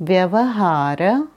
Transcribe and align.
Vyavahara 0.00 1.30